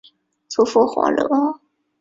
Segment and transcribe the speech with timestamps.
[0.49, 1.59] 祖父黄福二。